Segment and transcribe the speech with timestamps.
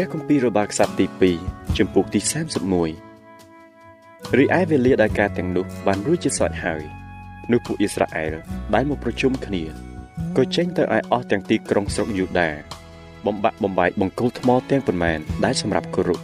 [0.00, 1.06] ព្រះគម្ពីររបស់ខ្សត្រទី
[1.42, 2.20] 2ជំពូកទី
[3.08, 6.82] 31រីឯវេលាដែលការទាំងនោះបានរួចជាស្រេចហើយ
[7.52, 8.34] នោះពួកអ៊ីស្រាអែល
[8.74, 9.62] ដែលមកប្រជុំគ្នា
[10.36, 12.50] ក៏ចេញទៅឲ្យអស់ទាំងទីក្រុងស្រុកយូដា
[13.26, 16.20] បំបាក់បំបាយបង្គោលថ្មទាំងប៉ុន្មានដែលសម្រាប់គោរព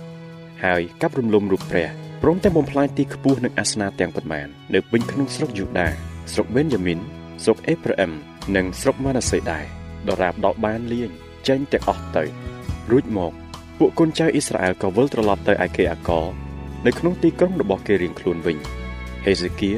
[0.64, 1.88] ហើយកាប់រំលំរូបព្រះ
[2.22, 5.88] ព្រមទាំងបំផ្លាញទីខ្ពស់និងអាសនៈទាំងប៉ុន្មាននៅពេញក្នុងស្រុកយូដា
[6.32, 6.98] ស្រុកបេនយ៉ាមីន
[7.42, 8.12] ស្រុកអេប្រាអឹម
[8.56, 9.64] និងស្រុកម៉ាណាសេដែរ
[10.08, 11.10] ដរាបដល់បានលៀង
[11.48, 12.24] ចេញទាំងអស់ទៅ
[12.92, 13.34] រួចមក
[13.78, 16.26] ពួកកូនចៅអ៊ីស្រាអែលក៏វិលត្រឡប់ទៅឯកេអាករ
[16.86, 18.58] នៅក្នុងទីក្រុងរបស់គេរៀងខ្លួនវិញ
[19.24, 19.72] ហេសេគៀ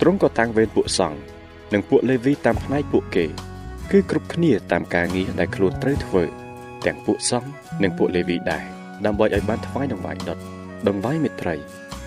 [0.00, 1.18] ទ្រង់ក៏តាំងវេនពួកសង្ឃ
[1.72, 3.26] និងពួកលេវីតាមផ្នែកពួកគេ
[3.90, 6.22] គឺគ្រប់គ្នាតាមការងារដែលខ្លួនត្រូវធ្វើ
[6.86, 7.50] ទាំងពួកសង្ឃ
[7.82, 8.64] និងពួកលេវីដែរ
[9.06, 10.38] ដើម្បីឲ្យបានថ្វាយដង្វាយដុត
[10.88, 11.54] ដង្វាយមេត្រី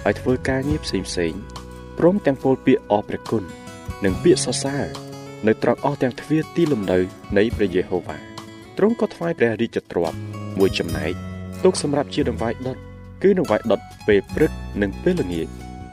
[0.06, 1.34] ឲ្យធ្វើការងារផ្សេងផ្សេង
[1.98, 3.44] ព្រមទាំងពោលពាក្យអរព្រះគុណ
[4.04, 4.86] និងពាក្យសរសើរ
[5.48, 7.00] នៅត្រង់អស់ទាំងទ្វារទីលំនៅ
[7.38, 8.18] នៃព្រះយេហូវ៉ា
[8.78, 11.14] ទ្រង់ក៏ថ្វាយព្រះរាជទ្រព្យ មួយចំណែក
[11.64, 12.78] ទុកសម្រាប់ជាដង្វាយដុត
[13.24, 14.52] គឺដង្វាយដុតពេលព្រឹក
[14.82, 15.48] និងពេលល្ងាច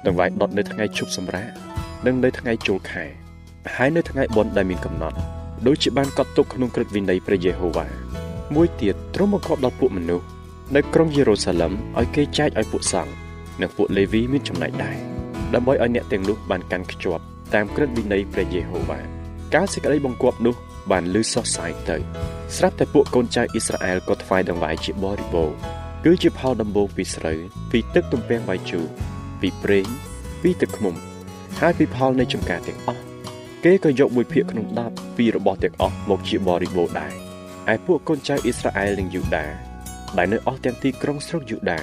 [0.07, 1.51] ដង្វាយដុតនៅថ្ងៃជប់សម្រាក
[2.07, 3.05] និងនៅថ្ងៃចូលខែ
[3.75, 5.17] ហើយនៅថ្ងៃបុណ្យដែលមានកំណត់
[5.67, 7.87] ដូចជាបានកត់ទុកក្នុងក្រឹតវិន័យព្រះយេហូវ៉ា
[8.55, 10.27] មួយទៀតទ្រង់បង្គាប់ដល់ពួកមនុស្ស
[10.77, 13.13] នៅក្រុងយេរូសាឡឹមឲ្យគេចែកឲ្យពួកសង្ឃ
[13.61, 14.97] និងពួកលេវីមានចំណែកដែរ
[15.55, 17.23] ដើម្បីឲ្យអ្នកទាំងនោះបានកាន់ខ្ជាប់
[17.55, 18.99] តាមក្រឹតវិន័យព្រះយេហូវ៉ា
[19.55, 20.55] ការសេចក្តីបង្គាប់នោះ
[20.91, 21.97] បានលឺសោះសាយទៅ
[22.57, 25.51] ស្រាប់តែពួកកូនចៅអ៊ីស្រាអែលក៏ថ្វាយដង្វាយជាបរិបូរ
[26.05, 27.39] គឺជាផលដំបូងពីស្រូវ
[27.71, 28.87] ពីទឹកទំពាំងបាយជូរ
[29.41, 29.87] ពីប្រេង
[30.43, 30.95] ពីទឹកឃ្មុំ
[31.61, 33.03] ហើយពីផលនៃចំការទាំងអស់
[33.65, 37.13] គេក៏យកមួយភាគក្នុង10ពីរបស់ទាំងអស់មកជាបរិបូរដែរ
[37.73, 39.47] ឯពួកកូនចៅអ៊ីស្រាអែលនិងយូដា
[40.19, 41.81] ដែលនៅអស់ទាំងទីក្រុងស្រុកយូដា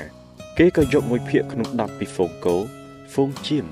[0.57, 2.55] គេក៏យកមួយភាគក្នុង10ពីហ្វូងគោ
[3.11, 3.65] ហ្វូងជៀម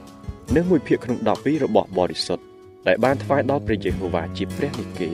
[0.56, 2.47] និងមួយភាគក្នុង10ពីរបស់បរិសុទ្ធ
[2.88, 5.10] ដែលបានថ្វាយដល់ព្រះយេហូវ៉ាជាព្រះនិគេ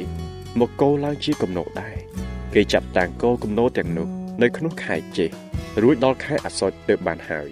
[0.60, 1.98] មកគោឡើងជាគំនោដែរ
[2.54, 4.08] គេចាប់តាំងគោគំនោទាំងនោះ
[4.42, 5.30] នៅក្នុងខែចេះ
[5.82, 7.48] រួចដល់ខែអាសត់ទើបបានហើយ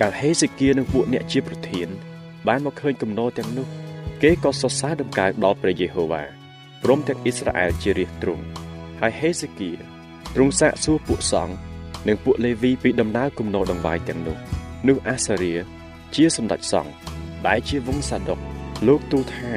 [0.00, 1.88] កាលហេសេគៀនិងពួកអ្នកជាប្រធាន
[2.48, 3.66] បានមកឃើញគំនោទាំងនោះ
[4.22, 6.22] គេក៏សរសើរដំណើរដល់ព្រះយេហូវ៉ា
[6.82, 8.44] ព្រមទាំងអ៊ីស្រាអែលជារាជទ្រង់
[9.00, 9.70] ហើយហេសេគៀ
[10.34, 11.54] ទ្រង់សាកសួរពួកសង្ឃ
[12.08, 14.36] និងពួកលេវីពីដំណើរគំនោដង្វាយទាំងនោះ
[14.88, 15.54] នោះអាសារៀ
[16.14, 16.92] ជាសម្ដេចសង្ឃ
[17.46, 19.52] ដែលជាវង្សសាដុក លោកទូលថា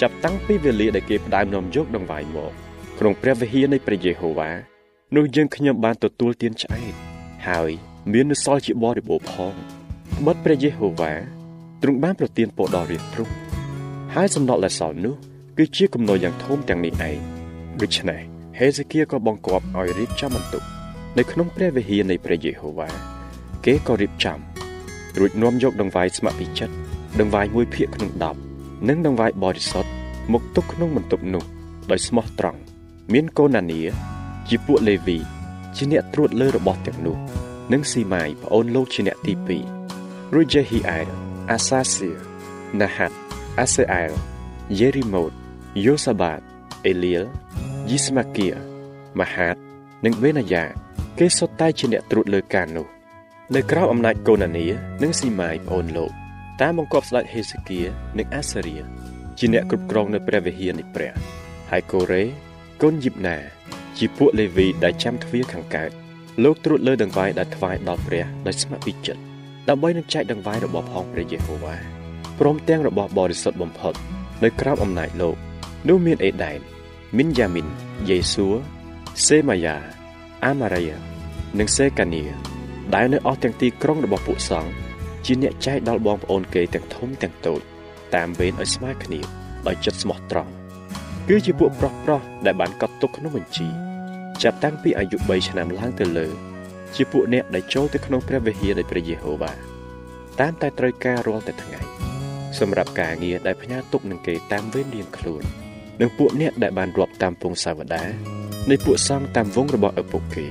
[0.00, 2.52] ចាប់តាំងពីវេលាដែលគេផ្ដើមនាំយកដង្វាយមក
[2.98, 4.50] ក្នុងព្រះវិហារនៃព្រះយេហូវ៉ា
[5.16, 6.94] នោះយើងខ្ញុំបានទទួលទានឆ្អែត
[7.48, 7.70] ហើយ
[8.12, 9.54] មាននូវសល់ជាបរិបូរផង
[10.26, 11.12] បិទព្រះយេហូវ៉ា
[11.82, 13.34] ទ្រង់បានប្រទានពរដល់រាជទ្រង់
[14.14, 15.14] ហើយសំណល់ដែលសល់នោះ
[15.58, 17.18] គឺជាគំនរយ៉ាងធំទាំងនេះឯង
[17.80, 18.20] ដូច្នេះ
[18.58, 20.62] ហេសេគៀក៏បង្គាប់ឲ្យរៀបចំបន្ទុក
[21.18, 22.88] នៅក្នុងព្រះវិហារនៃព្រះយេហូវ៉ា
[23.66, 24.38] គេក៏រៀបចំ
[25.18, 26.74] រួចនាំយកដង្វាយស្ម័គ្រពីចិត្ត
[27.20, 28.45] ដង្វាយមួយភាគក្នុង10
[28.88, 29.90] និងដង្វាយបរិសុទ្ធ
[30.32, 31.44] មកទុកក្នុងបន្ទប់នោះ
[31.90, 32.60] ដោយស្មោះត្រង់
[33.12, 33.80] មានកូនណានី
[34.48, 35.18] ជាពួកលេវី
[35.76, 37.16] ជាអ្នកត្រួតលើរបស់ទាំងនោះ
[37.72, 39.32] និងស៊ីម៉ាយប្អូនលោកជាអ្នកទី
[39.82, 41.06] 2រួចយេហ៊ីអែល
[41.50, 42.10] អាសាសៀ
[42.80, 43.16] ណាហាត់
[43.58, 44.10] អាសេអែល
[44.78, 45.32] យេរីម៉ូត
[45.84, 46.40] យូសាបាត
[46.86, 47.22] អេលៀល
[47.90, 48.48] យីស្មាគៀ
[49.20, 49.56] មហាត
[50.04, 50.64] និងវេនាយ៉ា
[51.18, 52.86] គេសុទ្ធតែជាអ្នកត្រួតលើការនោះ
[53.54, 54.66] នៅក្រៅអំណាចកូណានី
[55.02, 56.25] និងស៊ីម៉ាយប្អូនលោក
[56.60, 57.80] តាមបង្គាប់ស្ដេចហេសេគៀ
[58.18, 58.76] និងអាសារៀ
[59.38, 61.12] ជាអ្នកគ្រប់គ្រងនៅព្រះវិហារនៃព្រះ
[61.70, 62.22] ហើយកូរ៉េ
[62.82, 63.36] កូនយីបណា
[63.98, 65.90] ជាពួកលេវីដែលចាំទ្វារខាងកើត
[66.44, 69.20] លោកត្រួតលើដង្វាយដែលថ្វាយដល់ព្រះដោយស្ម័គ្រពីចិត្ត
[69.68, 71.76] ដើម្បីនឹងចែកដង្វាយរបស់ផងព្រះយេហូវ៉ា
[72.38, 73.94] ព្រមទាំងរបស់បរិសុទ្ធបំផុត
[74.44, 75.36] នៅក្រោមអំណាចលោក
[75.88, 76.58] នោះមានអេដែន
[77.16, 77.66] មីនយ៉ាមីន
[78.08, 78.48] យេស៊ូ
[79.26, 79.76] សេម៉ាយ៉ា
[80.44, 80.96] អាម៉ារីយ៉ា
[81.58, 82.22] និងសេកានី
[82.94, 84.85] ដែលនៅអស់ទាំងទីក្រុងរបស់ពួកសង្ឃ
[85.26, 87.60] ជាអ្នកចែកដល់បងប្អូនគេទាំងធំទាំងតូច
[88.14, 89.20] តាមវេនឲ្យស្មើគ្នា
[89.66, 90.52] ដោយចិត្តស្មោះត្រង់
[91.28, 93.68] គឺជាពួកប្រុសប្រុសដែលបានកត់ទុកក្នុងបញ្ជី
[94.42, 96.26] ចាប់តាំងពីអាយុ3ឆ្នាំឡើងទៅលើ
[96.94, 99.52] ជាពួកអ្នកដែលចូលទៅក្នុងព្រះវិហារនៃព្រះយេហូវ៉ា
[100.40, 101.80] តាមតែត្រូវការរាល់តែថ្ងៃ
[102.58, 105.42] សម្រាប់ការងារដែលផ្ញើទុកនឹងគេតាមវេនរៀងខ្លួន
[106.00, 108.02] និងពួកអ្នកដែលបានរាប់តាមពងសាវតា
[108.70, 110.46] នៃពួកសង្ឃតាមវងរបស់ឪពុកគេ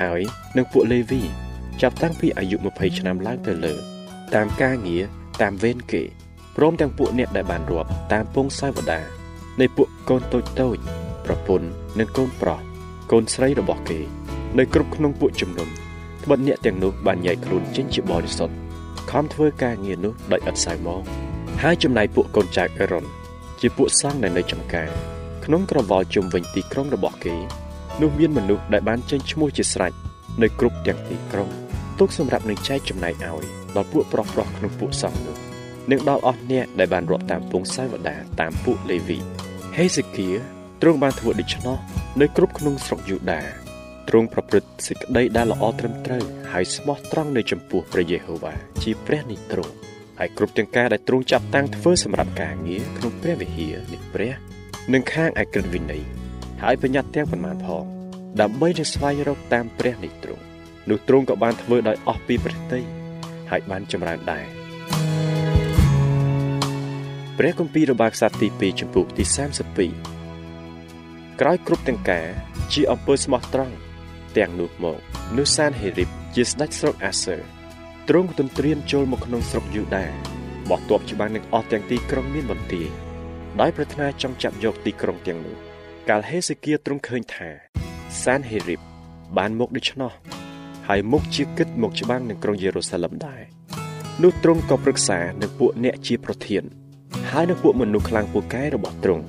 [0.00, 0.20] ហើយ
[0.56, 1.22] និងពួកលេវី
[1.82, 3.74] ចាប់តាំងពីអាយុ20ឆ្នាំឡើងទៅលើ
[4.34, 5.02] តាមការងារ
[5.42, 6.02] តាមវេនគេ
[6.56, 9.00] ព្រមទាំងពួកអ្នកដែលបានរាប់តាមពងសាវតា
[9.60, 10.76] នៃពួកកូនតូចតូច
[11.24, 11.66] ប្រពន្ធ
[11.98, 12.60] និងកូនប្រុស
[13.12, 14.00] កូនស្រីរបស់គេ
[14.58, 15.68] នៅគ្រប់ក្នុងពួកជំនុំ
[16.24, 18.54] ត្បិតអ្នកទាំងនោះបានញែកខ្លួនចេញជាបរិសុទ្ធ
[19.10, 21.02] ខំធ្វើការងារនោះដោយឥតសៅមក
[21.62, 23.04] ហើយចំណាយពួកកូនចៅអេរ៉ុន
[23.60, 24.88] ជាពួកសង្ឃដែលនៅចំការ
[25.44, 27.36] ក្នុងក្រវល់ជុំវិញទីក្រុងរបស់គេ
[28.00, 29.92] នោះមានមនុស្សដែលបានចេញឈ្មោះជាស្រេច
[30.42, 31.63] នៅគ្រប់ទាំងទីក្រុង
[32.00, 33.44] ទុកសម្រាប់នឹងចែកចំណែកឲ្យ
[33.76, 35.36] ដល់ពួកប្រុសប្រុសក្នុងពួកសង្ឃនោះ
[35.90, 39.18] និងដល់អស់អ្នកដែលបានរាប់តាមពងសាវតាតាមពួកលេវី
[39.76, 40.28] ហេសេគៀ
[40.82, 41.76] ទ្រង់បានធ្វើដូច្នោះ
[42.20, 43.42] នៅគ្រប់ក្នុងស្រុកយូដា
[44.08, 49.74] ទ្រង់ប្រព្រឹត្តសេចក្តីដែលល្អត្រឹមត្រូវហើយស្មោះត្រង់នៅចំពោះព្រះយេហូវ៉ាជាព្រះនៃទ្រង់
[50.18, 54.32] ហើយគ្រប់ទាំងការដែលទ្រង់ចាប់តាំងធ្វើសម្រាប់ការងារក្នុងព្រះវិហារនៃព្រះ
[54.92, 56.02] និងខាងឯក្រឹតវិន័យ
[56.62, 57.84] ហើយបញ្ញត្តិទាំងប៉ុន្មានផង
[58.40, 60.44] ដើម្បីនឹងស្វែងរកតាមព្រះនៃទ្រង់
[60.90, 62.80] នោះទ្រង់ក៏បានធ្វើដោយអស់ពីព្រះតី
[63.50, 64.46] ហើយបានចម្រើនដែរ
[67.38, 69.24] ព្រះគម្ពីររបស់ខ្សត្រទី2ចំពុកទី
[70.12, 72.26] 32ក្រោយគ្រប់ទាំងការ
[72.72, 73.74] ជាអំពើស្មោះត្រង់
[74.36, 74.98] ទាំងនោះមក
[75.36, 77.36] នោះសានហេរីបជាស្ដេចស្រុកអាសឺ
[78.08, 80.06] ទ្រង់ទន្ទ្រានចូលមកក្នុងស្រុកយូដា
[80.70, 82.88] បោះទ័ពច្បាំងនឹងអស់ទាំងទីក្រុងមានបន្ទាយ
[83.60, 85.56] ដោយប្រាថ្នាចង់ចាប់យកទីក្រុងទាំងនោះ
[86.08, 87.48] កាលហេសេគៀទ្រង់ឃើញថា
[88.24, 88.80] សានហេរីប
[89.36, 90.12] បានមកដូច្នោះ
[90.88, 93.42] ហើយមុខជាគិតមកច្បាំងនឹងក្រុងយេរូសាឡឹមដែរ
[94.22, 96.62] នោះទ្រង់ក៏ប្រឹក្សានឹងពួកអ្នកជាប្រធាន
[97.30, 99.24] ហើយនឹងពួកមនុស្សខ្លាំងពូកែរបស់ទ្រង់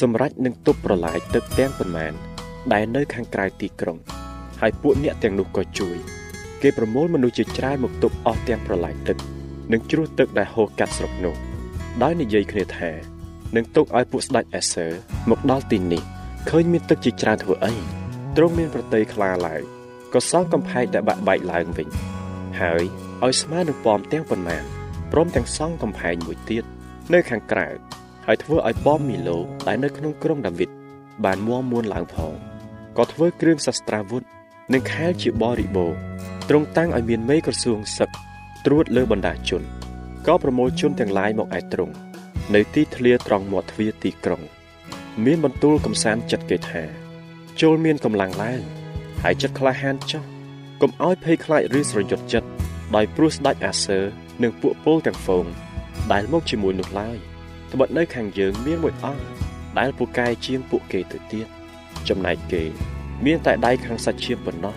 [0.00, 2.12] សម្រាប់នឹងទប់ប្រឡាយទឹកទាំងប៉ុន្មាន
[2.72, 3.98] ដែលនៅខាងក្រៅទីក្រុង
[4.60, 5.96] ហើយពួកអ្នកទាំងនោះក៏ជួយ
[6.62, 9.16] គេប្រមូលមនុស្សជាច្រើនមកទប់អស់ទាំងប្រឡាយទឹក
[9.72, 11.34] និងជ្រោះទឹកដែលហូរកាត់ស្រុកនោះ
[12.02, 12.90] ដោយនិយាយគ្នាថា
[13.56, 14.86] នឹងទុកឲ្យពួកស្ដេចអេសឺ
[15.30, 16.02] មកដល់ទីនេះ
[16.50, 17.72] ឃើញមានទឹកជាច្រើនធ្វើអី
[18.36, 19.77] ទ្រង់មានប្រតិយខ្លាឡើង
[20.14, 21.88] ក៏សង់កំផែងដែលបាក់បែកឡើងវិញ
[22.60, 22.82] ហើយ
[23.22, 24.64] ឲ្យស្មើនឹងប៉មទាំងប៉ុន្មាន
[25.12, 26.64] ព្រមទាំងសង់កំផែងមួយទៀត
[27.12, 27.68] នៅខាងក្រៅ
[28.26, 30.70] ហើយធ្វើឲ្យប៉មមីឡូដែលនៅក្នុងក្រុងដាវីត
[31.24, 32.32] បានមួមមួនឡើងផង
[32.98, 34.22] ក៏ធ្វើគ្រឿងសាស្ត្រាវុធ
[34.72, 35.92] និងខែលជាបរិបូរ
[36.48, 38.10] ទ្រង់តាំងឲ្យមានមេក្រសួងសឹក
[38.66, 39.62] ត្រួតលើបណ្ដាជន
[40.26, 41.94] ក៏ប្រមូលជនទាំងឡាយមកឯទ្រង់
[42.54, 44.42] នៅទីធ្លាត្រង់មាត់ទ្វារទីក្រុង
[45.24, 46.82] មានបន្ទូលកំសាន្តចិត្តគេថា
[47.60, 48.62] ចូលមានកម្លាំងឡើង
[49.22, 50.22] ហើយចិត្តក្លាហានចោះ
[50.82, 52.48] កុំឲ្យភ័យខ្លាចឬស្រយុតចិត្ត
[52.96, 53.98] ដោយព្រោះស្ដេចអាសឺ
[54.42, 55.44] និងពួកពលទាំងហ្វូង
[56.12, 57.16] ដែលមកជាមួយនោះឡើយ
[57.72, 59.24] ត្បិតនៅខាងយើងមានមួយអង្គ
[59.78, 61.46] ដែលពូកែជាងពួកគេទៅទៀត
[62.08, 62.62] ចំណែកគេ
[63.26, 64.74] មានតែដៃខាងសាច់ឈាមប៉ុណ្ណោះ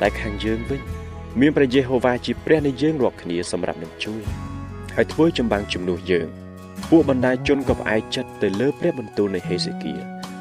[0.00, 0.80] តែខាងយើងវិញ
[1.40, 4.22] មានព្រះយេហូវ៉ាជាព្រះនៃយើងរាប់គ្នាសម្រាប់នឹងជួយ
[4.94, 6.28] ហើយធ្វើចម្បាំងជំនួសយើង
[6.90, 9.94] ពួកបណ្ដាជនក៏ផ្អែកចិត្តទៅលើព្រះបន្ទូលនៃហេសេគៀ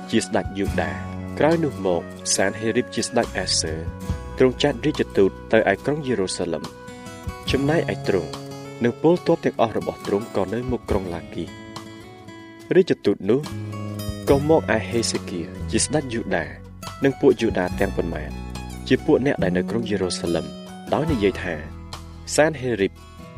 [0.10, 2.02] ជាស្ដេចយូដា ក្រោយនោះមក
[2.36, 3.74] សានហេរីបជាស្ដេចអាសឺ
[4.38, 6.64] ទ្រង់ចាត់រាជទូតទៅឯក្រុងយេរូសាឡឹម
[7.52, 8.30] ចំណែកឯទ្រង់
[8.84, 11.46] និងពលទ័ពទាំងអស់របស់ទ្រង់ក៏នៅមុខក្រុងឡាគី
[12.76, 13.42] រាជទូតនោះ
[14.30, 16.46] ក៏មកឯហេសេគៀជាស្ដេចយូដា
[17.04, 18.32] និងពួកយូដាទាំងប៉ុន្មាន
[18.88, 20.46] ជាពួកអ្នកដែលនៅក្រុងយេរូសាឡឹម
[20.94, 21.56] ដោយនិយាយថា
[22.36, 22.92] សានហេរីប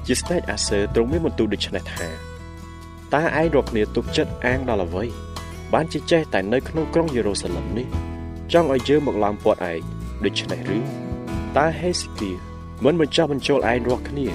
[0.07, 2.07] ជាស្ដេចអាសឺទ្រង់មានបន្ទូលដូច្នេះថា
[3.13, 5.05] តើឯងរកគ្នាទុកចិត្តអាងដល់អ្វី
[5.73, 7.87] បានជាចេះតែនៅក្នុងក្រុងយេរូសាឡឹមនេះ
[8.53, 9.79] ចង់ឲ្យយើងមកឡោមព័ទ្ធឯង
[10.25, 10.79] ដូច្នេះឬ
[11.57, 12.31] តើហេសេគៀ
[12.85, 14.27] មិនបញ្ចុះបញ្ចូលឯងរស់គ្នា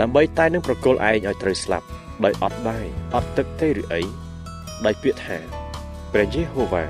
[0.00, 1.86] ដើម្បីតែនឹងប្រគល់ឯងឲ្យត្រូវស្លាប់
[2.24, 4.02] ដោយអត់បាយអត់ទឹកទេឬអី
[4.84, 5.38] ដោយពាក្យថា
[6.12, 6.84] ព្រះយេហូវ៉ា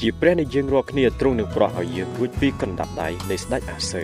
[0.00, 4.02] ជាព្រះនៃយើងរាល់គ្នាទ្រង់នឹងប្រោះឲ្យយើងរួចពីកណ្ដាប់ដៃនៃស្ដេចអាសឺ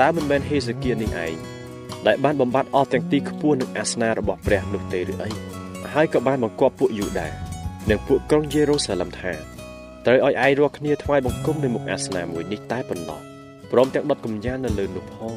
[0.00, 1.34] តើមិនមែនហេសេគៀនេះឯង
[2.06, 5.30] ដែលបានបំបត្តិអស់ទាំងទីខ្ពស់និងអាសនារបស់ព្រះនោះទេឬអី
[5.94, 7.47] ហើយក៏បានបង្គាប់ពួកយូដា
[7.90, 9.32] និងពួកក្រុងយេរូសាឡឹមថា
[10.06, 13.20] ត្រូវឲ្យឯងរាល់គ្នាថ្វាយបង្គំនៅមុខអាសនៈមួយនេះតែប៉ុណ្ណោះ
[13.72, 15.36] ព្រមទាំងដុតកំញាននៅលើនោះផងឯង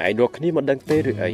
[0.00, 1.30] រាល់គ្នាមិនដឹងទេឬអី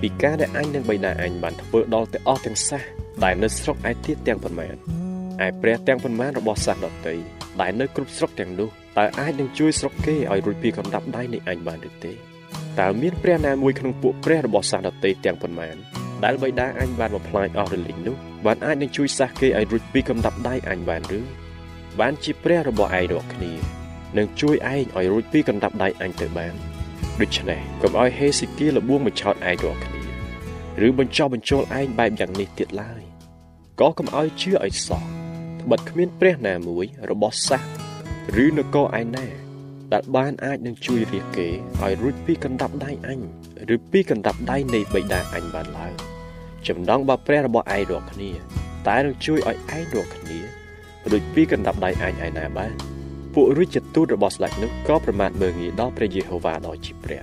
[0.00, 2.82] ពីការដែលអញនិងបិតាអញបានធ្វើដល់ទៅអស់ទាំងសះ
[3.24, 4.74] ដែលនៅស្រុកឯទៀតទាំងប៉ុន្មាន
[5.46, 7.16] ឯព្រះទាំងប៉ុន្មានរបស់សះដតី
[7.60, 12.12] ដែលនៅគ្រប់ស្រុកទាំងនោះតើអាចនឹងជួយស្រុកគេឲ្យរួចពីកំដាប់ដៃនៃអញបានឬទេ
[12.80, 15.76] តើមានព្រះណាមួយក្នុងពួកព្រះរបស់សះដតីទាំងប៉ុន្មាន
[16.24, 21.20] ដែលបិតាអញបានបំផ្លាញអស់រលីងនោះបានអាចនឹងជួយសះគេឲ្យរួចពីកំដាប់ដៃអញបានឬ
[22.00, 23.52] បានជាព្រះរបស់ឯងរាល់គ្នា
[24.16, 26.54] នឹងជួយឯងឲ្យរួចពីកណ្ដាប់ដៃអញទៅបាន
[27.20, 30.02] ដូច្នេះកុំឲ្យហេសេគៀលបួងបញ្ឆោតឯងរាល់គ្នា
[30.86, 33.02] ឬបញ្ចោះបញ្ចូលឯងបែបយ៉ាងនេះទៀតឡើយ
[33.80, 35.04] ក៏កុំឲ្យជឿឲ្យសោះ
[35.60, 37.62] ត្បិតគ្មានព្រះណាមួយរបស់សាស
[38.44, 39.26] ឬនគរឯណា
[39.92, 41.48] ដែលបានអាចនឹងជួយរាគេ
[41.82, 43.20] ឲ្យរួចពីកណ្ដាប់ដៃអញ
[43.74, 46.07] ឬពីកណ្ដាប់ដៃនៃបិតាអញបានឡើយ
[46.68, 48.30] ចំណងបើព្រះរបស់ឯងរាល់គ្នា
[48.86, 50.38] តែនឹងជួយឲ្យឯងរាល់គ្នា
[51.10, 52.72] រួចពីកណ្ដាប់ដៃអញឯណាបាន
[53.34, 57.22] ពួករាជទូតរបស់ស្ដេចនោះក៏ប្រមាថមើលងាយដល់ព្រះយេហូវ៉ាដ៏ជាព្រះ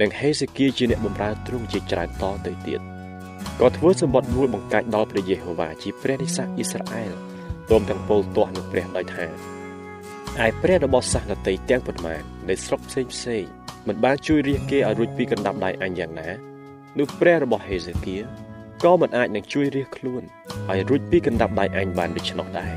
[0.00, 2.80] និងហេសេគៀជាអ្នកបម្រើទ្រង់ជាច្រើនតទៅទៀត
[3.60, 7.12] ក៏ធ្វើសម្បត្តិមួយបង្កាច់ដល់ព្រះយេហូវ៉ាជាព្រះនៃសាសអ៊ីស្រាអែល
[7.68, 9.26] ព្រមទាំងពលទាស់នឹងព្រះដោយថា
[10.44, 13.44] ឯព្រះរបស់សាសនតីទាំងប៉ុន្មាននៃស្រុកផ្សេងផ្សេង
[13.88, 16.28] មិនបានជួយរាជគេឲ្យរួចពីកណ្ដាប់ដៃអញយ៉ាងណា
[16.98, 18.16] នោះព្រះរបស់ហេសេគៀ
[18.82, 20.22] ក៏មិនអាចនឹងជួយរាជខ្លួន
[20.70, 22.76] ឲ្យរួចពីកណ្ដាប់ដៃអញបានដូច្នោះដែរ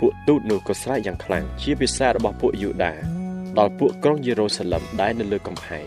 [0.00, 2.92] ពួកទូតនោះក៏ស្រែកយ៉ាងខ្លាំងជាភាសារបស់ពួកយូដា
[3.58, 5.86] ដល់ពួកក្រុងយេរូសាឡឹមដែលនៅលើកំផែង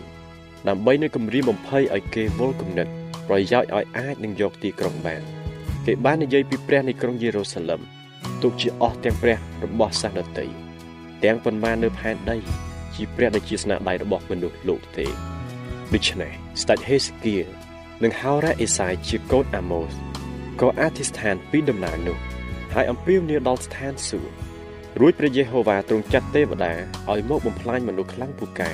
[0.68, 2.88] ដើម្បីនឹងគម្រាមបំភ័យឲ្យគេវល់គំនិត
[3.28, 5.22] ប្រយោជន៍ឲ្យអាចនឹងយកទីក្រុងបាន
[5.86, 7.80] គេបាននិយាយពីព្រះនៃក្រុងយេរូសាឡឹម
[8.42, 10.46] ទុកជាអស់ទាំងព្រះរបស់សាសនតី
[11.24, 12.36] ទាំងប៉ុន្មាននៅផែនដី
[12.94, 15.06] ជាព្រះដែលជាស្នាដៃរបស់មនុស្សលោកទេ
[15.94, 17.36] ដូច្នេះស្ដេចហេសេគៀ
[18.04, 19.92] និងហោរ៉ាអេសាយជាកូនអាម៉ូស
[20.60, 22.18] ក៏អធិស្ឋានពីដំណើរនោះ
[22.74, 24.32] ហើយអំពាវនាវដល់ស្ថានសួគ៌
[25.00, 26.72] រួចព្រះយេហូវ៉ាទ្រង់ចាត់ទេវតា
[27.10, 28.70] ឲ្យមកបំផ្លាញមនុស្សខ្លាំងពូកែ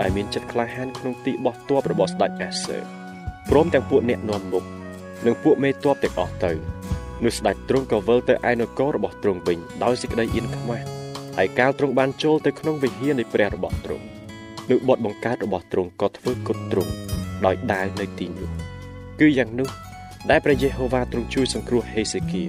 [0.00, 2.78] ដែលមានចិត្តក្លាហានក្នុងទីបោះទ័ពរបស់ស្ដេចអាសឺ
[3.50, 4.64] ព្រមទាំងពួកអ្នកនាំមុខ
[5.26, 6.52] និងពួកមេទ័ពទាំងអស់ទៅ
[7.24, 10.86] នោះស្ដេចទ្រង់ក៏វិលទៅឯនគររបស់ទ្រង់វិញដោយសេចក្តីអៀនខ្មាស់
[11.36, 14.04] ហើយកាលទ្រង់បានចូលទៅក្នុងវិហារនៃព្រះរបស់ទ្រង់
[14.70, 18.48] នោះបទបង្កើតរបស់ទ្រង់ក៏ធ្វើគុតទ្រង់ ដោយដាវនៅទីនោះ
[19.20, 19.68] គឺយ៉ាងនោះ
[20.30, 22.44] ដែលព្រះយេហូវ៉ាទ្រង់ជួយសង្គ្រោះហេសេគៀ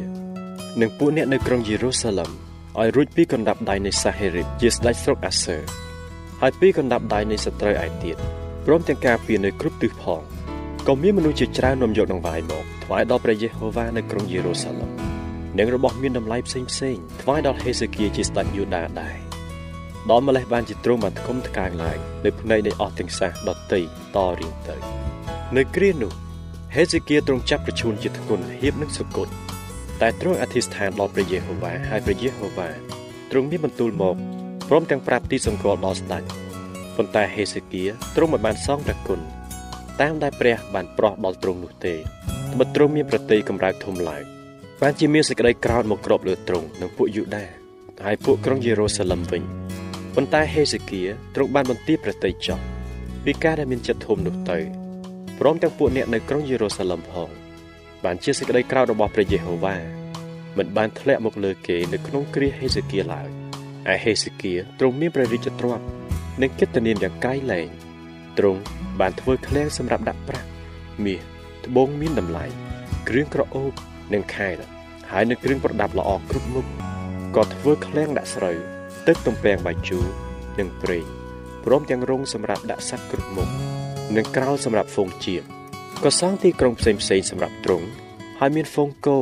[0.82, 2.32] និងពួកអ្នកនៅក្រុងយេរូសាឡឹម
[2.79, 5.58] ឲ្យរួចពីកណ្ដាប់ដៃនៃសាហេរីបជាស្ដេចស្រុកអាសឺ
[6.41, 8.17] ហើយពីកណ្ដាប់ដៃនៃសត្រូវឯទៀត
[8.65, 10.22] ព្រមទាំងការពារនៅគ្រប់ទិសផង
[10.88, 14.89] ក៏មានមនុស្សជាច្រើននាំយកដង្វាយមកថ្វាយដល់ព្រះយេហូវ៉ានៅក្រុងយេរូសាឡឹម
[15.58, 19.27] និងរបស់មានតម្លៃផ្សេងផ្សេងថ្វាយដល់ហេសេគៀជាស្ដេចយូដាដែរ
[20.12, 23.82] ដល់ម្លេះបានជាទ្រង់បានថ្កុំថ្កើងឡើងនៅភ្នែកនៃអស់ទាំងសាសដតី
[24.16, 24.76] តរៀងទៅ
[25.58, 26.12] នៅគ្រានោះ
[26.76, 29.28] ហេសេគៀទ្រង់ចាប់ប្រជូនជាធ្ងន់ហៀបនឹងសុគត
[30.02, 32.70] តែទ្រង់អធិស្ឋានដល់ព្រះយេហូវ៉ាហើយព្រះយេហូវ៉ា
[33.32, 34.16] ទ្រង់មានបន្ទូលមក
[34.70, 36.24] ព្រមទាំងប្រាប់ទីសង្កល់ដល់ស្ដេច
[36.96, 37.84] ប៉ុន្តែហេសេគៀ
[38.16, 39.20] ទ្រង់មិនបានសងព្រះគុណ
[40.02, 44.24] តាមដែលព្រះបានប្រោះដល់ទ្រង់នោះទេត្បិតទ្រង់មានប្រតិយកម្រើកធំឡើង
[44.82, 47.46] បានជាមានសេចក្តីក្រោធមកគ្របលើទ្រង់និងពួកយូដា
[48.06, 49.44] ហើយពួកក្រុងយេរូសាឡឹមវិញ
[50.20, 51.02] ប៉ុន្តែហេសេគៀ
[51.36, 52.60] ទ្រង់បានបន្ទាបប្រតិយចោះ
[53.26, 54.60] ពីការដែលមានចិត្តធំនោះទៅ
[55.40, 57.30] ព្រមទាំងពួកអ្នកនៅក្រុងយេរូសាឡឹមផង
[58.04, 59.76] បានជាសេចក្តីក្រោធរបស់ព្រះយេហូវ៉ា
[60.58, 63.30] មិនបានធ្លាក់មកលើគេនៅក្នុងគ្រាហេសេគៀឡើយ
[63.94, 65.84] ឯហេសេគៀទ្រង់មានព្រះរាជទ្រព្យ
[66.42, 67.68] និងកិត្តិនាមយ៉ាងក្រៃលែង
[68.38, 68.62] ទ្រង់
[69.00, 70.50] បានធ្វើឃ្លាំងសម្រាប់ដាក់ប្រាក់
[71.04, 71.22] មាស
[71.66, 72.46] ត្បូងមានតម្លៃ
[73.08, 73.72] គ្រឿងក្រអូប
[74.14, 74.58] និងខែល
[75.12, 76.66] ហើយនៅគ្រឿងប្រដាប់ល្អគ្រប់មុខ
[77.36, 78.77] ក៏ធ្វើឃ្លាំងដាក់ស្រូវ
[79.08, 80.06] ទឹកទំពាំងបាយជូរ
[80.60, 81.06] និងប្រេង
[81.66, 83.50] ព្រមទាំងរងសម្រាប់ដាក់សត្វគ្រប់មុខ
[84.16, 85.36] និងក្រោលសម្រាប់ហ្វូងជា
[86.04, 87.88] ក៏សង់ទីក្រុងផ្សេងផ្សេងសម្រាប់ទ្រង់
[88.40, 89.20] ហើយមានហ្វូងគោ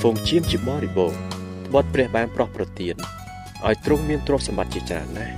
[0.00, 1.20] ហ្វូងជៀមជាបរិបូរណ៍
[1.66, 2.94] ត្បិតព្រះបានប្រោះប្រទាន
[3.66, 5.36] ឲ្យទ្រង់មានទ្រព្យសម្បត្តិជាច្រើនណាស់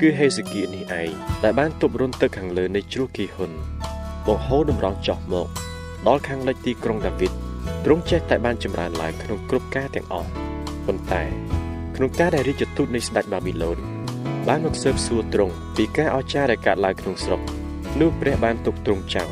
[0.00, 1.10] គឺហេសេគៀនេះឯង
[1.44, 3.52] ដែលបានទប់រុនទឹកខាងលើនៃជ្រោះគីហ៊ុន
[4.26, 5.48] បង្ហូរតម្រង់ចោះមក
[6.06, 7.32] ដល់ខាងលិចទីក្រុងដាវីត
[7.84, 10.30] ទ្រង់ចេះតែបានចម្រើនឡើងក្នុងគ្រប់ការទាំងអស់
[10.86, 11.45] ប៉ុន្តែ
[11.96, 13.78] ក្នុងការដែលរាជទូតនៃស្ដេចបាប៊ីឡូន
[14.48, 17.40] បានមកស៊ើបសួរទ្រង់ពីការអស្ចារ្យដែលកើតឡើងក្នុងស្រុក
[18.00, 19.30] នោះព្រះបានទុកទ្រង់ចោល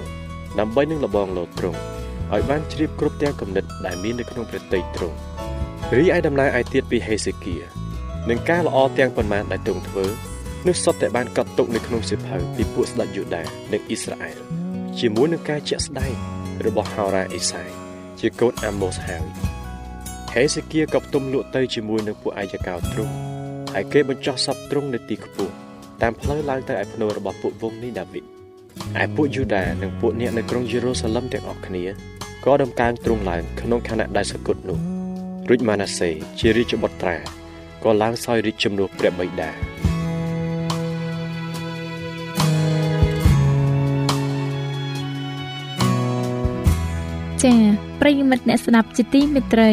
[0.59, 1.78] ដើម្បីនឹងលបងលោទ្រង់
[2.33, 5.16] ឲ្យបានជ្រាបគ្រប់ទាំងគំនិតដែលមាននៅក្នុងព្រះតីទ្រង់
[5.97, 7.56] រីឯដំណើរឯទៀតពីហេសេគៀ
[8.30, 10.04] នឹងការល្អទាំងប៉ុន្មានដែលទ្រង់ធ្វើ
[10.66, 13.42] នោះសុទ្ធតែបានកត់ទុកនៅក្នុងសិភៅពីពួកស្ដេចយូដា
[13.73, 14.38] និងអ៊ីស្រាអែល
[14.99, 16.12] ជាមួយនឹងការជាក់ស្ដែង
[16.66, 17.68] របស់ហោរ៉ាអេសាយ
[18.21, 19.25] ជាកូនអាម៉ូសហើយ
[20.38, 23.14] ហេសេគៀក៏ផ្ទុំលក់ទៅជាមួយនឹងពួកអាយកោទ្រង់
[23.74, 25.52] ហើយគេបញ្ចុះសពទ្រង់នៅទីខ្ពស់
[26.02, 28.24] តាមផ្លូវឡើងទៅឯភ្នូររបស់ពួកវងនេះដាវីត
[29.02, 31.84] ឯពួកយូដានិងពួកអ្នកនៅក្រុងយេរូសាឡឹមទាំងអស់គ្នា
[32.44, 34.78] ក៏ដំកើងទ្រង់ឡើងក្នុងខណៈដែលសគត់នោះ
[35.48, 37.16] រួចម៉ាណាសេជារាជបុត្រា
[37.84, 39.50] ក៏ឡើងសោយរាជជំនួសព្រះបិតា
[47.42, 47.58] ចា៎
[48.00, 49.72] ប្រិយមិត្តអ្នកស្ដាប់ជាទីមេត្រី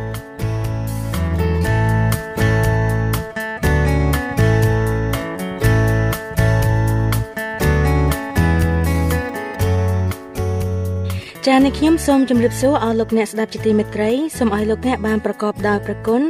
[11.53, 16.21] ចា៎អ្នកខ្ញុំសូមជម្រាបសួរអស់លោកអ្នកស្ដាប់ជាទីមេត្រីសូមឲ្យលោកអ្នកបានប្រកបដោយព្រះគុណ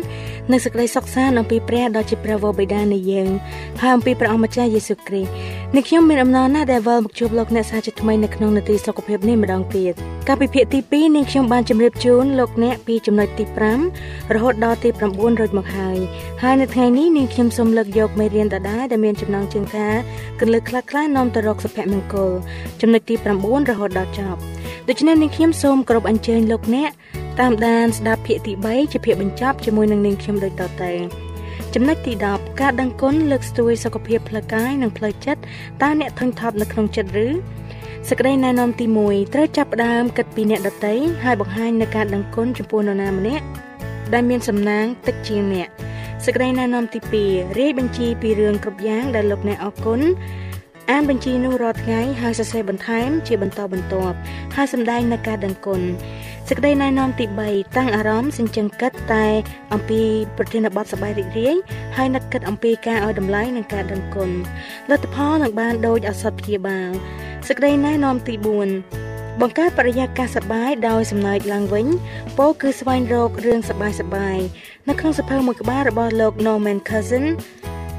[0.51, 3.30] និងសេចក្តីសុខសាន្តអំពីព្រះដ៏ជាព្រះវរបិតានៃយើង
[3.80, 5.32] ហើយអំពីព្រះអង្គម្ចាស់យេស៊ូវគ្រីស្ទ
[5.75, 9.94] អ្នកខ្ញុំមានអំណរណាស់ដែលវិលមកជួបលោកអ្នកសាជាថ្មីនៅក្នុងនាទីសុខភាពនេះម្ដងទៀត
[10.28, 13.44] កាលពីភាគទី2នាងខ្ញុំបានជម្រាបជូនលោកអ្នកពីចំណុចទី
[13.90, 15.98] 5រហូតដល់ទី9រួចមកហើយ
[16.44, 19.88] ហើយនៅថ្ងៃនេះនាងខ្ញុំសូមលើកយកមេរៀនដដែលដែលមានចំណងជើងថា
[20.42, 22.32] កលឹកខ្លះខ្លះនាំទៅរកសុភមង្គល
[22.82, 24.42] ចំណុចទី9រហូតដល់ចប់
[24.94, 26.92] ដូច្នេះនាងខ្ញុំសូមគោរពអញ្ជើញលោកអ្នក
[27.40, 30.92] តាមដានស្ដាប់ភាគទី3ជាភាគបញ្ចប់ជាមួយនឹងនាងខ្ញុំដូចតទៅ
[31.74, 35.42] ចំណុចទី10ការដឹងគុណលើកស្ទួយសុខភាពផ្លូវកាយនិងផ្លូវចិត្ត
[35.82, 37.27] តើអ្នកធុញថប់នៅក្នុងចិត្តឬ
[38.08, 43.46] សេចក្តីណែនាំទី1ត្រូវចាប់ផ្ដើមគិតពីអ្នកដតីហើយបង្ហាញនៅការដឹងគុណចំពោះនរណាម្នាក់
[44.14, 45.68] ដែលមានសំណាងតិចជាងអ្នក
[46.25, 47.00] សេចក្តីណែនាំទី
[47.30, 50.01] 2រាយបញ្ជីពីរឿងគ្រប់យ៉ាងដែលលោកអ្នកអរគុណ
[50.89, 54.15] អានបញ្ជីនោះរាល់ថ្ងៃហើយសរសេរបន្ថែមជាបន្តបន្ទាប់
[54.55, 55.81] ហើយសម្ដែងនៅការដឹងគុណ
[56.50, 59.25] សេចក្តីណែនាំទី3តាំងអារម្មណ៍សិញ្ជឹងគិតតែ
[59.74, 60.01] អំពី
[60.37, 61.55] ប្រធានបទសបាយរីករាយ
[61.98, 64.29] ហើយនឹកគិតអំពីការឲ្យតម្លៃនិងការដឹងគុណ
[64.89, 66.89] លទ្ធផលនឹងបានដូចអសតព្យាបាល
[67.48, 68.33] សេចក្តីណែនាំទី
[68.87, 71.87] 4បង្កើតបរិយាកាសសបាយដោយសំណើចឡើងវិញ
[72.37, 74.37] ពោលគឺស្វែងរករឿងសបាយសបាយ
[74.89, 77.25] នៅក្នុងសភៅមួយក្បាលរបស់លោក Norman Cousin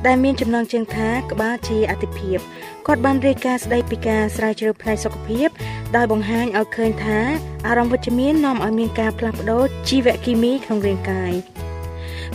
[0.07, 2.39] ដែលមានចំណងជើងថាក្បាលជាអតិភិប
[2.87, 5.49] គាត់បានរាយការណ៍ស្ដីពីការស្រាវជ្រាវផ្នែកសុខភាព
[5.97, 7.19] ដោយបង្ហាញឲ្យឃើញថា
[7.67, 11.33] អារម្មណ៍វិជ្ជមាននាំឲ្យមានការផ្លាស់ប្ដូរជីវគីមីក្នុងរាងកាយ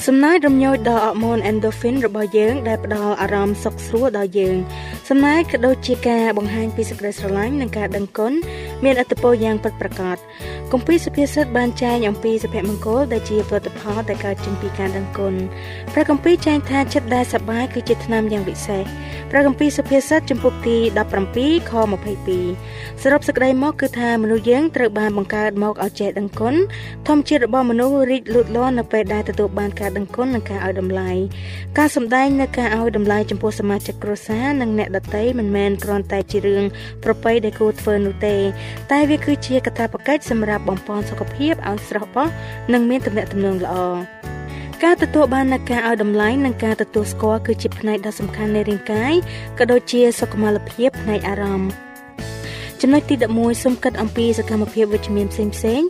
[0.06, 4.58] សំណើចរំញោចដល់អរម៉ូន endorphin របស់យើង ដែលផ្ដល់អារម្មណ៍សុខស្រួលដល់យើង
[5.10, 8.34] សំណើចក៏ដូចជាការបង្ហាញពីសេចក្តីស្រឡាញ់និងការដឹងគុណ
[8.84, 10.18] មានអត្ថប្រយោជន៍យ៉ាងពិតប្រាកដ
[10.72, 15.34] គម្ពីរសុភាសិតបានចែងអំពីសុភមង្គលដែលជាផលិតផលដែលកើតចេញពីការដឹងគុណ
[15.94, 18.84] ព្រះគម្ពីរចែងថាចិត្តដែលសប្បាយគឺជាថ្នាំយ៉ាងពិសេស
[19.32, 20.78] ព្រះគម្ពីរសុភាសិតចំពុកទី
[21.28, 21.74] 17ខ
[22.38, 26.56] 22សរុបសេចក្តីមកគឺថាមនុស្សយើងត្រូវបានបង្កើតមកឲ្យចេះដឹងគុណ
[27.08, 31.12] ធម្មជាតិរបស់មនុស្សរីកលូតលាស់នៅពេលដែលទទួលបានការដឹងគុណនិងការឲ្យតម្លៃ
[31.78, 36.64] ការសម្ដែងនៅការឲ្យតម្លៃចំពោះសមាជិកគ្រួសារនិងអ្នកដទៃមិនមែនគ្រាន់តែជារឿង
[37.04, 38.36] ប្រពៃដែលគួរធ្វើនោះទេ
[38.92, 42.28] តែវាគឺជាកាតព្វកិច្ចសម្រាប់បំពេញសុខភាពឲ្យស្រស់បោះ
[42.74, 44.17] និងមានទំនាក់ទំនងល្អ
[44.86, 49.14] ការទទួលបាននូវការឲ្យតម្លៃនិងការទទួលស្គាល់គឺជាផ្នែកដ៏សំខាន់នៃរាងកាយ
[49.58, 51.72] ក៏ដូចជាសុខុមាលភាពផ្នែកអារម្មណ៍
[52.82, 55.82] ចំណុចទី11សូមគិតអំពីសកម្មភាពវិជ្ជមានផ្សេងផ្សេង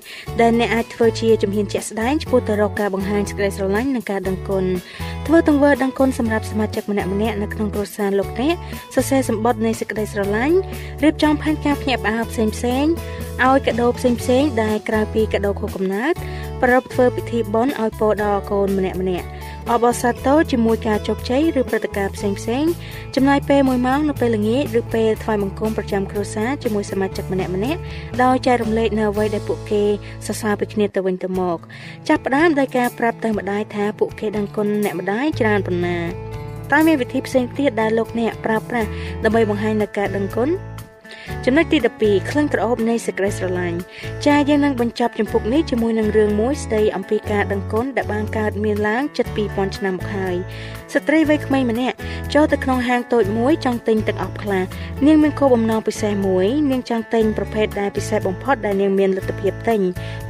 [0.42, 4.66] ដែលអ្នកអាចធ្វើជាជំហានជាក់ស្ដែងឆ្ពោះទៅរកការបង្ហាញសេចក្តីស្រឡាញ់និងការដឹងគុណ
[5.30, 8.56] ធ្វើទង្វើដឹងគុណសម្រាប់សមាជិកម្នាក់ម្នាក់នៅក្នុងគ្រួសារលោកអ្នក
[8.94, 10.58] សរសេរសម្បត្តិនៃសេចក្តីស្រឡាញ់
[11.04, 12.86] រៀបចំផែនការភ្ញាក់ផ្អើលផ្សេងផ្សេង
[13.46, 16.14] ឲ្យកាដូផ្សេងផ្សេងដែលក្រៅពីកាដូខួបកំណើត
[16.64, 19.28] ប្រពធ្វើពិធីបុណ្យឲ្យពរដល់កូនម្នាក់ម្នាក់
[19.72, 22.64] អបអរសាទរជាមួយការជោគជ័យឬព្រឹត្តិការណ៍ផ្សេងផ្សេង
[23.16, 27.80] ចំណាយពេល1ម៉ោងនៅពេលល្ងាចឬពេលថ្វាយបង្គំប្រចាំគ្រួសារជាមួយសមាជិកម្នាក់ម្នាក់
[28.24, 29.84] ដោយចែករំលែកនៅអ្វីដែលពួកគេ
[30.26, 31.58] សរសើរពីគ្នាទៅវិញទៅមក
[32.08, 35.98] ចាប់ផ្ដើមដោយការប្រាប់ទៅម្ដាយថាពួកគេដឹងគុណអ្នកម្ដាយច្រើនប៉ុណ្ណា
[36.72, 38.90] តើមានវិធីផ្សេងទៀតដែលលោកអ្នកប្រើប្រាស់
[39.24, 40.50] ដើម្បីបង្ហាញនូវការដឹងគុណ
[41.46, 43.78] ចំណុចទី12ក្លិនក្រអូបនៃសេចក្តីស្រឡាញ់
[44.26, 50.36] ចាយើងនឹងបញ្ចប់ជំពូកនេះជាមួយនឹងរឿងមួយស្ដីអំពីការដឹងគុណដែលបានកើតមានឡើងជិត2000ឆ្នាំមកហើយ
[50.94, 51.96] ស្ត្រីវ័យក្មេងម្នាក់
[52.34, 54.64] ចូលទៅក្នុងហាងតូចមួយចង់ទិញទឹកអប់ខ្លះ
[55.06, 59.80] នាងមានគោលបំណងពិសេសមួយនាងចង់ទិញប្រភេទដែលពិសេសបំផុតដែលនាងមានលទ្ធភាពទិញ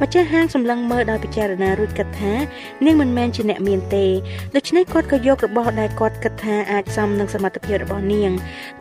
[0.00, 2.32] ម្ចាស់ហាងសម្លឹងមើលដោយពិចារណារួចគិតថា
[2.84, 4.06] នាងមិនមែនជាអ្នកមានទេ
[4.56, 8.30] ដូច្នេះគាត់ក៏យករបស់ដែលគាត់គិតថាអាចសមនឹងសមត្ថភាពរបស់នាង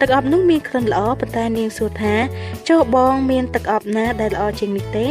[0.01, 2.15] ទឹកអប់នោះមានក្លិនល្អប៉ុន្តែនាងសួរថា
[2.67, 5.07] ចុះបងមានទឹកអប់ណាដែលល្អជាងនេះទេ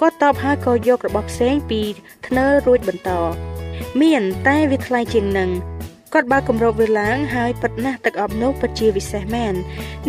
[0.00, 1.80] គាត់តបហើយក៏យករបស់ផ្សេងពី
[2.26, 3.10] ធ្នើរួចបន្ត
[4.02, 5.50] មានតែវាថ្លៃជាងនឹង
[6.12, 9.54] គាត់បើកគម្របវាឡើងហើយពិតណាស់ទឹកអប់នោះពិតជាវិសេសមែន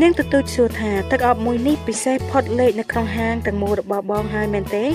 [0.01, 4.85] នាងទទូចសួរថាទឹកអប់មួយនេះពិសេសផុតលេខនៅក្នុងហាងទាំងមូលរបស់បងហើយមែនទេ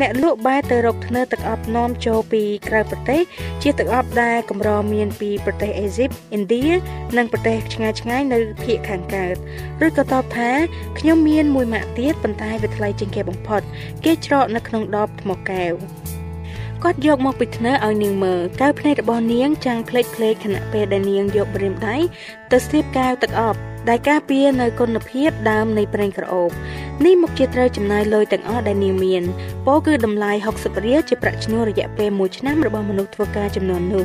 [0.00, 3.20] អ្នកលក់បែរទៅរកធ្នើទឹកអប់នាំចូលពីក្រៅប្រទេស
[3.62, 6.66] ជាទឹកអប់ដែលកម្រមានពីប្រទេសអេស៊ីបឥណ្ឌា
[7.16, 9.36] និងប្រទេសឆ្ងាយឆ្ងាយនៅភាគខាងកើត
[9.86, 10.50] ឬក៏តបថា
[10.98, 13.62] ខ្ញុំមានមួយម៉ាក់ទៀតប៉ុន្តែវាថ្លៃជាងគេបំផុត
[14.04, 15.72] គេច្រកនៅក្នុងដបថ្មកែវ
[16.88, 21.96] គាត់យកមកពីធ្នើឲ្យនាងមើលកៅភ្នែករបស់នាងចាំងភ្លេចភ្លេចខណៈពេលដែលនាងយកម្រាមដៃ
[22.52, 26.50] ទៅស្ទាបកៅទឹកអប់ដែលការពារនៅគុណភាពដើមនៃប្រេងក្រអូប
[27.04, 29.22] នេះមកជាត្រូវចំណាយលុយទាំងអស់ដែលនាងមាន
[29.66, 34.04] ពោគឺតម្លៃ60រៀលជាប្រាក់ឈ្នួលរយៈពេល1ឆ្នាំរបស់មនុស្សធ្វើការចំនួននោះ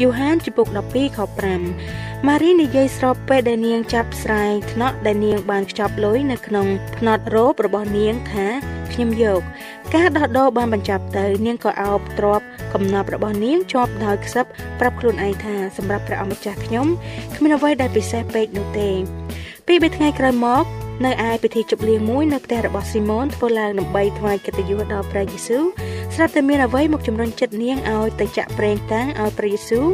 [0.00, 1.18] យូហានចំពុក12ខ
[1.72, 6.66] 5ម៉ារីនិយាយស្របពេលដែលនាងចាប់ស្រាយថ្នាក់ដែលនាងបានខ្ចប់លុយនៅក្នុង
[6.96, 8.46] ផ្នត់រ៉ូបរបស់នាងថា
[8.92, 9.42] ខ្ញុំយក
[9.96, 12.40] ការដោះដូរបានបញ្ចប់ទៅ នាងក៏អោបទ្រប
[12.74, 14.44] កំណប់របស់នាងជាប់ដោយខ្សឹប
[14.80, 16.86] ប្រាប់ខ្លួនឯងថាសម្រាប់ព្រះអម្ចាស់ខ្ញុំ
[17.36, 18.90] គ្មានអ្វីដែលពិសេសពេកនោះទេ
[19.66, 20.64] ពីរថ្ងៃក្រោយមក
[21.04, 25.64] នៅឯពិធីជប់លៀងមួយនៅផ្ទះរបស់ស៊ីម៉ូនធ្វើឡើងដើម្បីថ្វាយកិត្តិយសដល់ព្រះយេស៊ូវ
[26.14, 29.86] ស្រាប់តែមានអ្វីមកជំរុញចិត្តនាងឲ្យទៅចាក់ប្រេងតាំងឲ្យព្រះយេស៊ូវ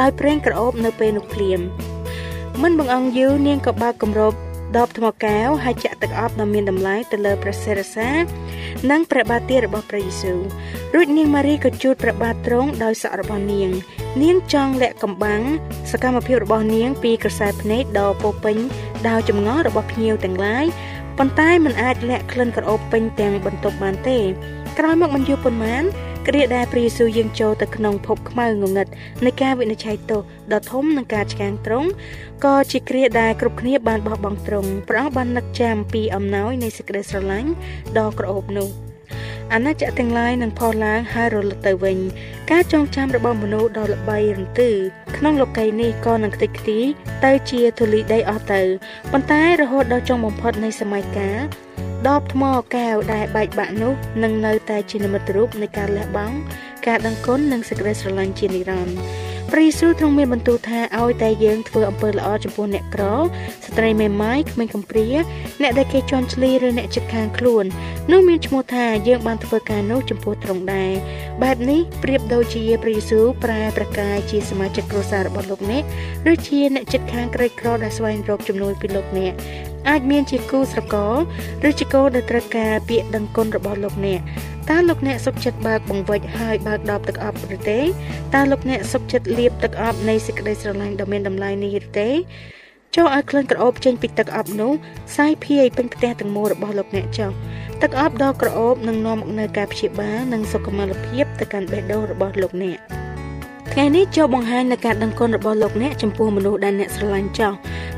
[0.00, 1.60] ដោយប្រេងក្រអូបនៅពេលនោះភ្លាម
[2.62, 4.34] មិនបង្អង់យូរនាងក៏បើកគម្រប
[4.76, 8.08] ដបថ្មកែវហើយចាក់ទឹកអប់ដ៏មានតម្លៃទៅលើព្រះសិរសា
[8.90, 10.40] និងព្រះបាទទារបស់ព្រះយេស៊ូវ
[10.94, 13.70] រួចនាងម៉ារីក៏ជូតព្រះបាទទ្រង់ដោយសក់របស់នាង
[14.22, 15.42] នាងចង់លាក់កំបាំង
[15.90, 18.56] សកម្មភាពរបស់នាង ពីក្រសែភ្នែកដ៏ពោពេញ
[19.08, 20.64] ដោយចម្ងល់របស់ភ្ញៀវទាំងឡាយ
[21.18, 24.18] ប៉ុន្តែមិនអាចលាក់ក្លិនក្រអូបពេញទាំងបន្ទប់បានទេ
[24.78, 25.82] ក្រោយមកមិនយូរប៉ុន្មាន
[26.26, 28.86] គ្រាដែលព្រះយេស៊ូវយាងចូលទៅក្នុងភពខ្មៅងងឹត
[29.24, 30.20] នៃការវិនិច្ឆ័យទោស
[30.52, 31.88] ដ៏ធំនិងការឆ្កាងត្រង់
[32.44, 37.50] ក៏ជាគ្រាដែលគ្រប់គ្នាបានបោះបង់ត្រង់ព្រះអង្គបាននឹកចាំពីអំណោយនៃសេចក្តីស្រឡាញ់
[37.98, 38.68] ដ៏ក្រអូបនោះ
[39.54, 41.98] អាណាចក្រទាំងឡាយនឹងផុសឡើងហើយរលត់ទៅវិញ
[42.50, 44.70] ការចងចាំរបស់មនុស្សដ៏ល្បីរន្ទឺ
[45.16, 46.78] ក្នុងលោកីយ៍នេះក៏នឹងខ្ទេចខ្ទី
[47.24, 48.62] ទៅជាធូលីដីអស់ទៅ
[49.12, 51.40] ប៉ុន្តែរហូតដល់ចុងបំផុតនៃសម័យកាល
[52.08, 52.42] ដបថ្ម
[52.76, 53.92] កែវដែលបែកបាក់នោះ
[54.22, 56.36] នឹងនៅតែជានិមិត្តរូបនៃការលះបង់
[56.86, 58.96] ការដឹងគុណនិងសេចក្តីស្រឡាញ់ជានិរន្តរ៍
[59.52, 65.06] ព្រះយេស៊ូវទ្រង់មានបន្ទូលថាឲ្យតែយើងធ្វើអំពើល្អចំពោះអ្នកក្រស្ត្រីមេម៉ាយក្មេងកំព្រា
[65.62, 67.64] អ្នកដែលគេជន់ឈ្លីឬអ្នកជិតខាងខ្លួន
[68.12, 70.92] នោះមានឈ្មោះថាយើងបានធ្វើការនោះចំពោះទ្រង់ដែរ
[71.42, 75.84] បែបនេះប្រៀបដូចជាព្រះយេស៊ូវប្រែប្រកាយជាសមាជិកគ្រួសាររបស់លោកអ្នក
[76.32, 79.32] ឬជាអ្នកជិតខាងក្រីក្រដែលស្វែងរកជំនួយពីលោកអ្នក
[79.88, 81.14] អាចមានជាគូស្រករ
[81.68, 84.20] ឬជាគោដែលត្រូវការពាក្យដឹងគុណរបស់លោកអ្នក
[84.70, 87.80] តើលោកអ្នកសុខចិត្តបើកបង្វិចហើយបើកដបទឹកអប់ឬទេ
[88.34, 92.10] តើលោកអ្នកសុខចិត្តលាបទឹកអប់នៃសេចក្តីស្រឡាញ់ដ៏មានតម្លៃនេះឬទេ
[92.96, 94.72] ចូលឲ្យក្លិនក្រអូបចេញពីទឹកអប់នោះ
[95.16, 97.30] សាយភាយពេញផ្ទះទាំងមូលរបស់លោកអ្នកចុះ
[97.82, 103.05] ទឹកអប់ដ៏ក្រអូបនឹងនាំមកនូវការព្យាបាលនិងសុខុមាលភាពទៅកាន់បេះដូងរបស់លោកអ្នក
[103.78, 107.52] ថ្ងៃនេះចូលបង្ហាញនៅការដឹងគុណរបស់លោកអ្នកចំពោះមនុស្សដែលអ្នកស្រឡាញ់ចោះ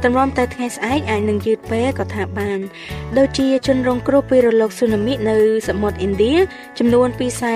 [0.05, 2.59] តម្រាំតែថ្ងៃស្អែកអាចនឹងយឺតពេលក៏ថាបាន
[3.19, 5.37] ដូចជាជនរងគ្រោះពីរលកស៊ូណាមីនៅ
[5.69, 6.35] សមុទ្រឥណ្ឌា
[6.79, 7.09] ចំនួន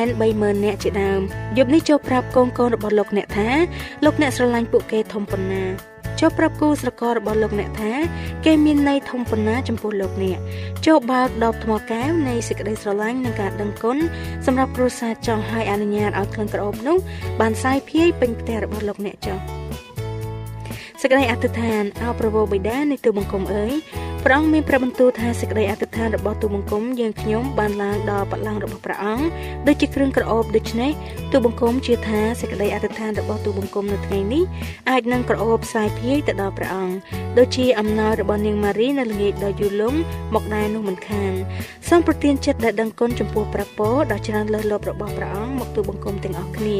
[0.09, 1.21] 230,000នាក់ជាដើម
[1.57, 3.49] យប់នេះចូលប្រាប់កូនកូនរបស់លោកអ្នកថា
[4.05, 5.92] លោកអ្នកស្រឡាញ់ពួកគេធំប៉ុណ្ណា
[6.25, 7.93] ចូលប្រាប់គូស្រកររបស់លោកអ្នកថា
[8.45, 10.39] គេមានន័យធំប៉ុណ្ណាចំពោះលោកអ្នក
[10.87, 13.99] ចូលបើកដបថ្មកែវនៃសេចក្តីស្រឡាញ់និងការដឹងគុណ
[14.47, 16.99] សម្រាប់គ្រួសារចង់ឲ្យអនុញ្ញាតឲ្យក្លិនក្រអូបនោះ
[17.41, 19.39] បានសាយភាយពេញផ្ទះរបស់លោកអ្នកចុះ
[21.01, 23.73] សេចក្តីអធិដ្ឋានអោប្រវោបិតានៃទូបង្គំអើយ
[24.27, 29.25] ព្រះអង្គមានព្រះបន្ទូលថាសេចក្តីអធិដ្ឋានរបស់ទូបង្គំយើងខ្ញុំបានឡើងដល់បល្ល័ង្ករបស់ព្រះអង្គ
[29.67, 30.91] ដូចជាគ្រឿងក្រអូបដូច្នេះ
[31.33, 34.43] ទូបង្គំជឿថាសេចក្តីអធិដ្ឋានរបស់ទូបង្គំនៅថ្ងៃនេះ
[34.91, 36.95] អាចនឹងក្រអូបផ្សាយភាយទៅដល់ព្រះអង្គ
[37.39, 39.99] ដូចជាអំណោយរបស់នាងម៉ារីនៅល្ងាចដ៏យូរលង់
[40.35, 41.33] មកដែរនោះមិនខាន
[41.89, 46.79] សូមប្រទានចិត្តដែលដឹងគុណចំពោះព្រះពរដ៏ច្រើនលើសលប់របស់ព្រះអង្គមកទូបង្គំទាំងអស់គ្នា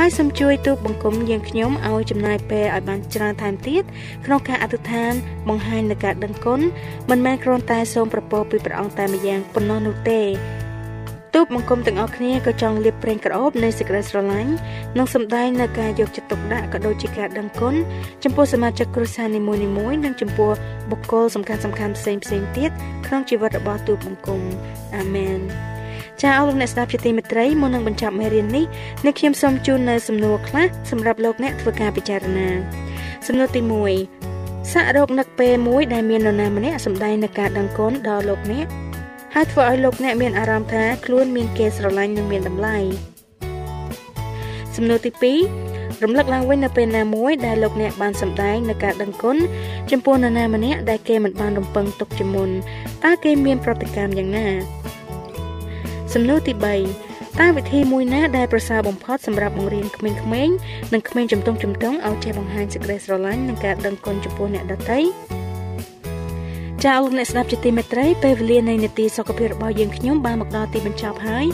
[0.00, 3.82] ហើយសូមជួយទូបង្គំយើងខ្ញុំឲ្យចំណាយពេលឲ្យបានច្រើនថែមទៀត
[4.24, 5.12] ក្នុងការអធិដ្ឋាន
[5.48, 6.60] បង្ហាញនូវការដឹងគុណ
[7.10, 10.20] មិនមែនគ្រាន់តែសូមប្រពោពីព្រះអង្គតែម្យ៉ាងប៉ុណ្ណោះនោះទេ
[11.34, 14.52] ទូបបង្គំទាំងអស់គ្នាក៏ចង់លាបប្រេងក្រអូបនៃសេចក្តីស្រឡាញ់
[14.98, 17.74] និងសម្ដែងនៅការយកចិត្តទុកដាក់ក៏ដូចជាការដឹងគុណ
[18.24, 19.60] ចំពោះសមាជិកគ្រួសារនីមួយៗ
[20.04, 20.50] និងចំពោះ
[20.90, 21.62] បុគ្គលសំខាន់ៗ
[21.98, 22.22] ផ្សេងៗ
[22.56, 22.70] ទៀត
[23.06, 24.40] ក្នុងជីវិតរបស់ទូបបង្គំ
[24.96, 25.40] អាមែន
[26.22, 28.64] ចាអរលោកអ្នកស្ដាប់ជាទីមេត្រីមុននឹងបញ្ចប់មេរៀននេះ
[29.04, 32.48] អ្នកខ្ញុំសូមជូននៅសំណួរខ្លះសម្រាប់លោកអ្នកធ្វើការពិចារណា
[33.26, 33.60] សំណួរទី
[34.16, 38.66] 1សាក់រោគនឹកពេលមួយដែលមាននរណាម្នាក់សម្ដែងនឹងការដឹងគុណដល់លោកអ្នក
[39.34, 42.76] ហើយធ្វើឲ្យលោកអ្នកមានអារម្មណ៍ថាខ្លួនមានគេស្រឡាញ់និងមានតម្លៃ
[44.76, 49.36] សំណួរទី2រំលឹកឡើងវិញនៅពេលណាមួយដែលលោកអ្នកបានសម្ដែងនៅការដឹងគុណ
[49.90, 52.50] ចំពោះនរណាម្នាក់ដែលគេមិនបានរំពឹងទុកជាមុន
[53.04, 54.77] តើគេមានប្រតិកម្មយ៉ាងណា
[56.14, 60.56] សំណួរទី3តើវិធីមួយណាដែលប្រសើរបំផុតសម្រាប់បង្រៀនក្មេងៗ
[60.92, 65.00] និងក្មេងជំទង់ជំទង់ឲ្យចេះបង្ហាញសេចក្តីស្រឡាញ់និងការដឹងគុណចំពោះអ្នកដទៃ
[66.84, 71.46] ចាលោកអ្នកស្ដាប់ជាទីមេត្រីពេលវេលានៃនេតិសុខភាពរបស់យើងខ្ញុំបានមកដល់ទីបញ្ចប់ហើយ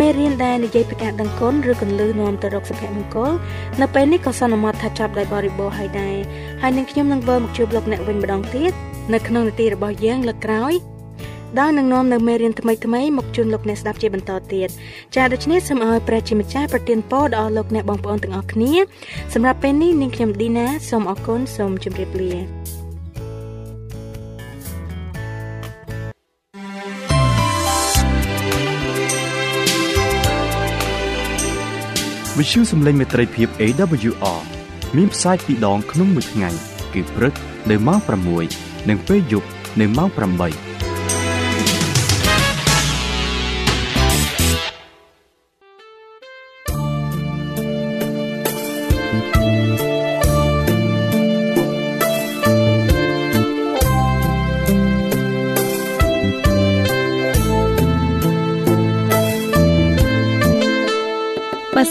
[0.00, 3.32] មេរៀនដែលនិយាយពីការដឹងគុណឬកលឺនាំទៅរកសុភមង្គល
[3.80, 6.16] នៅពេលនេះក៏សន្មតថាចាប់ដោយបរិបូរហើយដែរ
[6.62, 8.72] ហើយនឹងខ្ញុំនឹងវិលមកជួបលោកអ្នកវិញម្ដងទៀត
[9.14, 10.74] នៅក្នុងនេតិរបស់យើងលើកក្រោយ
[11.58, 14.68] ដោយនឹងនាំនៅមេរៀនថ្មីថ្មីមកជូនលោកអ្នកស្ដាប់ជាបន្តទៀត
[15.16, 18.72] ចាដូច្នេះសូមឲ្យព្រះជាម្ចាស់ប្រទានពរដល់លោកអ្នកបងប្អូនទាំងអស់គ្នា
[19.34, 22.34] សម្រាប់ពេលនេះនាងខ្ញុំឌីណាសូមអរគុណសូមជម្រាបលា
[32.38, 34.40] វិទ្យុសំឡេងមេត្រីភាព AWR
[34.96, 36.50] មានផ្សាយពីរដងក្នុងមួយថ្ងៃ
[36.94, 37.34] គឺព្រឹក
[37.70, 38.00] នៅម៉ោង
[38.44, 39.48] 6និងពេលយប់
[39.80, 40.77] នៅម៉ោង8